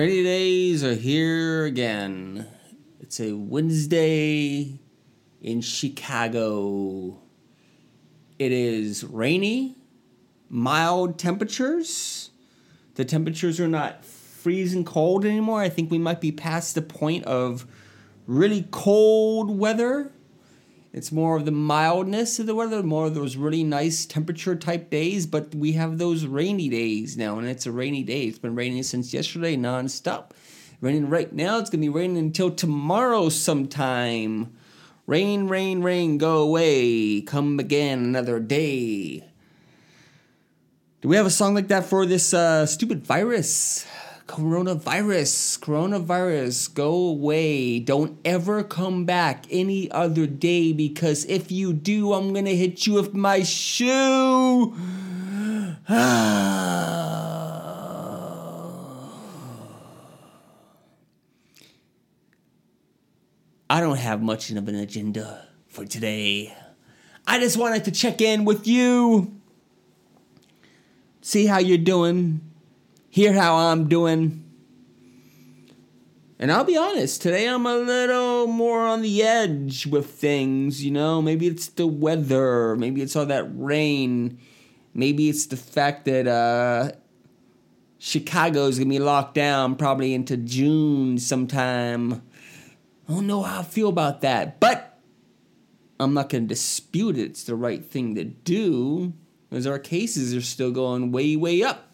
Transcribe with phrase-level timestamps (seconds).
[0.00, 2.46] Rainy days are here again.
[3.00, 4.80] It's a Wednesday
[5.42, 7.20] in Chicago.
[8.38, 9.76] It is rainy,
[10.48, 12.30] mild temperatures.
[12.94, 15.60] The temperatures are not freezing cold anymore.
[15.60, 17.66] I think we might be past the point of
[18.26, 20.12] really cold weather.
[20.92, 24.90] It's more of the mildness of the weather, more of those really nice temperature type
[24.90, 28.24] days, but we have those rainy days now, and it's a rainy day.
[28.24, 30.30] It's been raining since yesterday nonstop.
[30.80, 34.52] Raining right now, it's gonna be raining until tomorrow sometime.
[35.06, 37.20] Rain, rain, rain, go away.
[37.20, 39.24] Come again another day.
[41.02, 43.86] Do we have a song like that for this uh, stupid virus?
[44.30, 47.80] Coronavirus, coronavirus, go away.
[47.80, 52.92] Don't ever come back any other day because if you do, I'm gonna hit you
[52.92, 54.72] with my shoe.
[55.88, 55.96] I
[63.80, 66.56] don't have much of an agenda for today.
[67.26, 69.34] I just wanted to check in with you,
[71.20, 72.49] see how you're doing
[73.10, 74.44] hear how I'm doing.
[76.38, 80.90] And I'll be honest, today I'm a little more on the edge with things, you
[80.90, 81.20] know?
[81.20, 84.38] Maybe it's the weather, maybe it's all that rain,
[84.94, 86.92] maybe it's the fact that uh,
[87.98, 92.22] Chicago's gonna be locked down probably into June sometime.
[93.06, 94.98] I don't know how I feel about that, but
[95.98, 97.24] I'm not gonna dispute it.
[97.24, 99.12] It's the right thing to do,
[99.50, 101.89] because our cases are still going way, way up.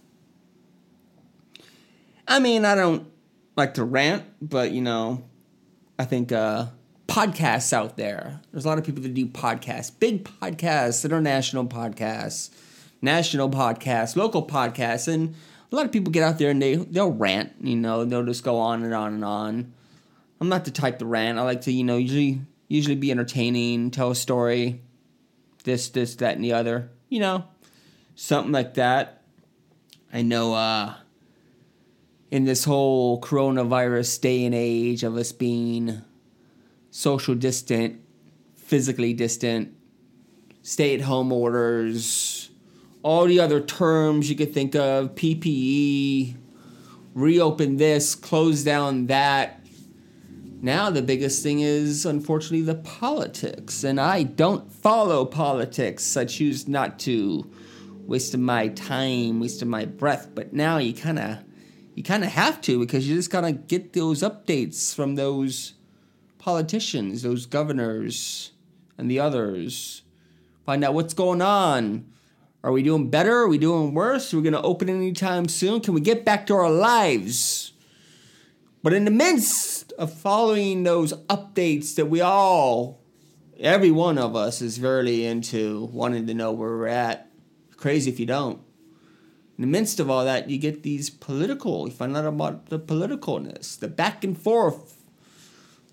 [2.29, 3.09] I mean, I don't
[3.57, 5.25] like to rant, but you know,
[5.99, 6.67] I think uh,
[7.07, 8.41] podcasts out there.
[8.51, 12.51] There's a lot of people that do podcasts, big podcasts, international podcasts,
[13.01, 15.35] national podcasts, local podcasts, and
[15.71, 17.55] a lot of people get out there and they they'll rant.
[17.61, 19.73] You know, they'll just go on and on and on.
[20.41, 21.39] I'm not the type to rant.
[21.39, 24.83] I like to, you know, usually usually be entertaining, tell a story,
[25.65, 26.91] this, this, that, and the other.
[27.09, 27.45] You know,
[28.17, 29.23] something like that.
[30.13, 30.55] I know.
[30.55, 30.95] uh
[32.31, 36.03] in this whole coronavirus day and age of us being
[36.91, 38.01] social distant,
[38.57, 39.75] physically distant,
[40.63, 42.51] stay at home orders,
[43.03, 46.35] all the other terms you could think of, PPE,
[47.15, 49.61] reopen this, close down that.
[50.61, 56.17] Now, the biggest thing is unfortunately the politics, and I don't follow politics.
[56.17, 57.49] I choose not to.
[58.07, 61.39] Wasting my time, wasting my breath, but now you kind of
[61.97, 65.73] you kind of have to because you just gotta get those updates from those
[66.37, 68.53] politicians, those governors,
[68.99, 70.03] and the others.
[70.67, 72.05] Find out what's going on.
[72.63, 73.39] Are we doing better?
[73.39, 74.35] Are we doing worse?
[74.35, 75.81] Are we gonna open anytime soon?
[75.81, 77.73] Can we get back to our lives?
[78.83, 83.01] But in the midst of following those updates that we all,
[83.59, 87.31] every one of us, is very into wanting to know where we're at.
[87.79, 88.66] Crazy if you don't
[89.57, 92.79] in the midst of all that, you get these political, you find out about the
[92.79, 95.03] politicalness, the back and forth,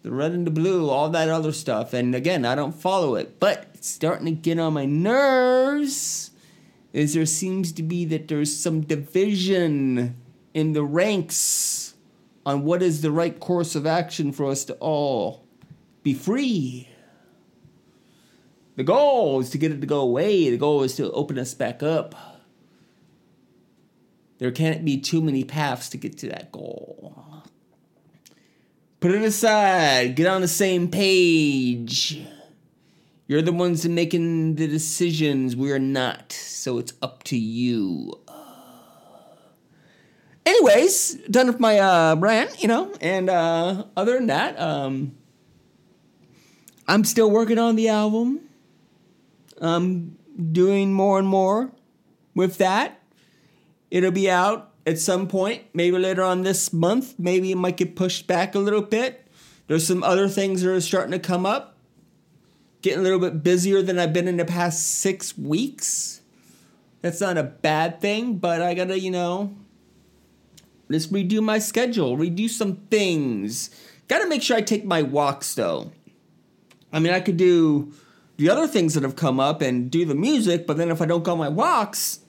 [0.02, 1.94] the red and the blue, all that other stuff.
[1.94, 6.32] And again, I don't follow it, but it's starting to get on my nerves.
[6.92, 10.18] Is there seems to be that there's some division
[10.54, 11.96] in the ranks
[12.46, 15.44] on what is the right course of action for us to all
[16.04, 16.90] be free.
[18.76, 20.50] The goal is to get it to go away.
[20.50, 22.33] The goal is to open us back up.
[24.44, 27.46] There can't be too many paths to get to that goal.
[29.00, 32.22] Put it aside, get on the same page.
[33.26, 35.56] You're the ones making the decisions.
[35.56, 36.34] We are not.
[36.34, 38.20] So it's up to you.
[40.46, 45.16] Anyways, done with my uh, rant, you know, and uh, other than that, um,
[46.86, 48.42] I'm still working on the album.
[49.62, 50.18] I'm
[50.52, 51.72] doing more and more
[52.36, 53.00] with that.
[53.94, 57.14] It'll be out at some point, maybe later on this month.
[57.20, 59.28] Maybe it might get pushed back a little bit.
[59.68, 61.78] There's some other things that are starting to come up.
[62.82, 66.22] Getting a little bit busier than I've been in the past six weeks.
[67.02, 69.56] That's not a bad thing, but I gotta, you know,
[70.90, 73.70] just redo my schedule, redo some things.
[74.08, 75.92] Gotta make sure I take my walks though.
[76.92, 77.94] I mean, I could do
[78.38, 81.06] the other things that have come up and do the music, but then if I
[81.06, 82.22] don't go on my walks,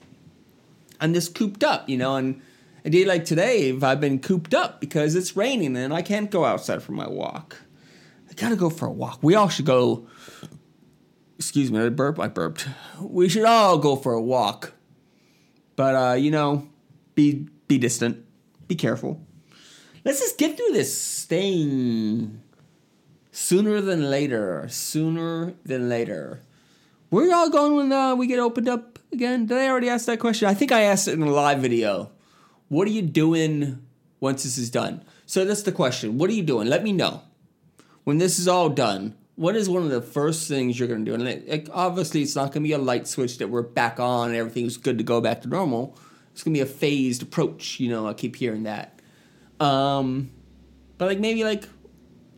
[0.99, 2.41] I'm just cooped up, you know, and
[2.83, 6.29] a day like today, if I've been cooped up because it's raining and I can't
[6.29, 7.57] go outside for my walk.
[8.29, 9.19] I gotta go for a walk.
[9.21, 10.07] We all should go.
[11.37, 12.19] Excuse me, I burp.
[12.19, 12.67] I burped.
[13.01, 14.73] We should all go for a walk,
[15.75, 16.69] but uh, you know,
[17.15, 18.23] be be distant,
[18.67, 19.19] be careful.
[20.03, 22.41] let's just get through this thing
[23.31, 24.67] sooner than later.
[24.69, 26.41] Sooner than later.
[27.09, 29.45] Where y'all going when uh, we get opened up again?
[29.45, 30.47] Did I already ask that question?
[30.47, 32.11] I think I asked it in a live video.
[32.67, 33.85] What are you doing
[34.19, 35.03] once this is done?
[35.25, 36.17] So that's the question.
[36.17, 36.67] What are you doing?
[36.67, 37.21] Let me know.
[38.03, 41.17] When this is all done, what is one of the first things you're going to
[41.17, 41.25] do?
[41.25, 44.37] And obviously, it's not going to be a light switch that we're back on and
[44.37, 45.97] everything's good to go back to normal.
[46.31, 47.79] It's going to be a phased approach.
[47.79, 48.99] You know, I keep hearing that.
[49.59, 50.31] Um,
[50.97, 51.67] but like maybe like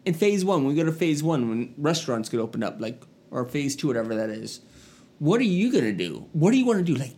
[0.06, 3.04] in phase one, when we go to phase one, when restaurants get opened up, like
[3.32, 4.62] or phase two, whatever that is,
[5.20, 6.28] what are you gonna do?
[6.34, 6.96] What do you want to do?
[6.96, 7.16] Like,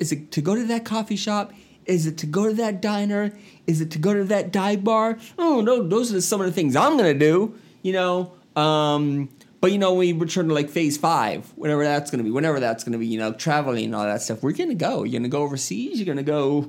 [0.00, 1.52] is it to go to that coffee shop?
[1.86, 3.32] Is it to go to that diner?
[3.66, 5.18] Is it to go to that dive bar?
[5.38, 7.58] Oh no, those are some of the things I'm gonna do.
[7.82, 9.28] You know, um,
[9.60, 12.60] but you know, when we return to like phase five, whatever that's gonna be, whenever
[12.60, 13.06] that's gonna be.
[13.06, 14.42] You know, traveling and all that stuff.
[14.42, 15.04] We're gonna go.
[15.04, 15.98] You're gonna go overseas.
[15.98, 16.68] You're gonna go.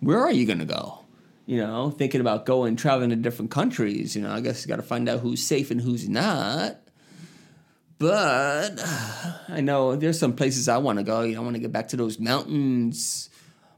[0.00, 1.02] Where are you gonna go?
[1.46, 4.14] You know, thinking about going traveling to different countries.
[4.14, 6.78] You know, I guess you got to find out who's safe and who's not.
[8.02, 8.82] But
[9.48, 11.22] I know there's some places I want to go.
[11.22, 13.30] You know, I want to get back to those mountains.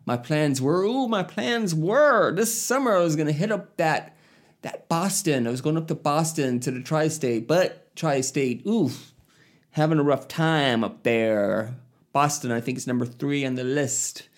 [0.07, 4.17] My plans were, ooh, my plans were this summer I was gonna hit up that
[4.63, 5.47] that Boston.
[5.47, 8.91] I was going up to Boston to the tri-state, but tri-state, ooh,
[9.73, 11.75] having a rough time up there.
[12.15, 14.29] Boston, I think, is number three on the list.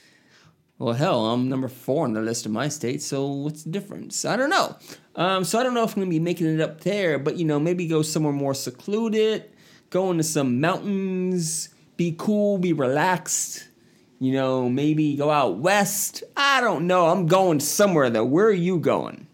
[0.79, 4.25] Well, hell, I'm number four on the list of my state, so what's the difference?
[4.25, 4.77] I don't know.
[5.15, 7.45] Um, so I don't know if I'm gonna be making it up there, but you
[7.45, 9.51] know, maybe go somewhere more secluded,
[9.91, 13.69] go into some mountains, be cool, be relaxed.
[14.19, 16.25] You know, maybe go out west.
[16.37, 17.09] I don't know.
[17.09, 18.25] I'm going somewhere though.
[18.25, 19.27] Where are you going?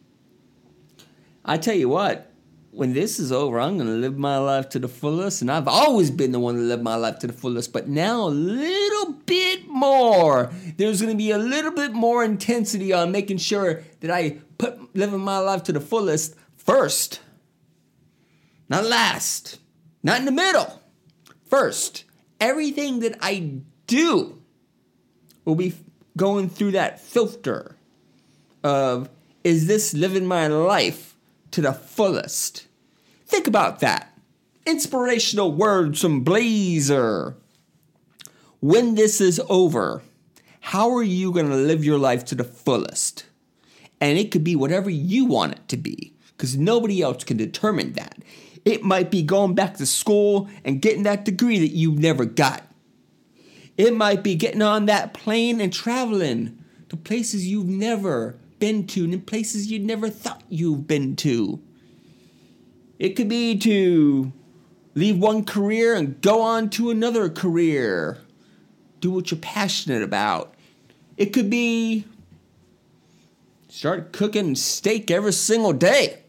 [1.45, 2.33] I tell you what,
[2.73, 5.43] when this is over, I'm going to live my life to the fullest.
[5.43, 8.23] And I've always been the one to live my life to the fullest, but now
[8.23, 10.53] a little bit more.
[10.79, 14.97] There's going to be a little bit more intensity on making sure that I put
[14.97, 17.21] living my life to the fullest first,
[18.69, 19.59] not last,
[20.03, 20.81] not in the middle.
[21.47, 22.05] First,
[22.41, 24.43] everything that I do
[25.45, 25.75] will be
[26.17, 27.77] going through that filter
[28.63, 29.09] of
[29.45, 31.17] is this living my life
[31.51, 32.67] to the fullest.
[33.27, 34.17] Think about that.
[34.65, 37.37] Inspirational words from Blazer.
[38.61, 40.03] When this is over,
[40.61, 43.27] how are you going to live your life to the fullest?
[44.01, 47.95] And it could be whatever you want it to be, because nobody else can determine
[47.95, 48.19] that.
[48.65, 52.63] It might be going back to school and getting that degree that you never got.
[53.77, 59.05] It might be getting on that plane and traveling to places you've never been to
[59.05, 61.61] and places you never thought you've been to.
[62.99, 64.33] It could be to
[64.95, 68.19] leave one career and go on to another career.
[69.01, 70.55] Do what you're passionate about.
[71.17, 72.05] It could be
[73.69, 76.22] start cooking steak every single day.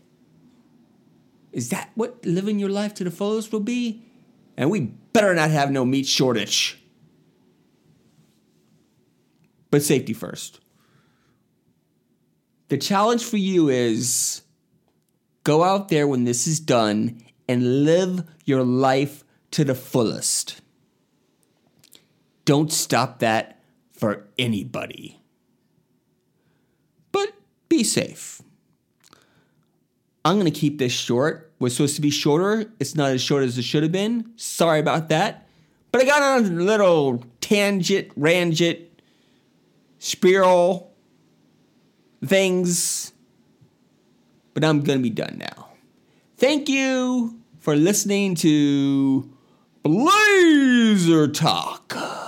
[1.54, 4.02] Is that what living your life to the fullest will be?
[4.58, 4.82] And we
[5.14, 6.84] better not have no meat shortage.
[9.70, 10.60] But safety first.
[12.70, 14.42] The challenge for you is
[15.44, 20.60] go out there when this is done and live your life to the fullest.
[22.46, 25.22] Don't stop that for anybody.
[27.12, 27.34] But
[27.70, 28.42] be safe.
[30.26, 31.52] I'm going to keep this short.
[31.60, 32.72] Was supposed to be shorter.
[32.80, 34.32] It's not as short as it should have been.
[34.36, 35.48] Sorry about that.
[35.92, 38.80] But I got on a little tangent, rangent,
[40.00, 40.92] spiral
[42.26, 43.14] things.
[44.54, 45.70] But I'm going to be done now.
[46.38, 49.30] Thank you for listening to
[49.84, 52.23] Blazer Talk.